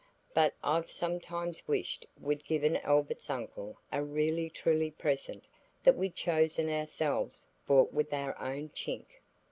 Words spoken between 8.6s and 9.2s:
chink."